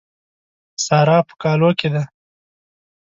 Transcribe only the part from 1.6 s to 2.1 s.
کې ده.